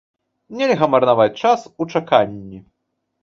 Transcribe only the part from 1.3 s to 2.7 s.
час у чаканні!